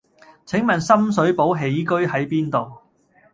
[0.47, 2.81] 請問深水埗喜居喺邊度？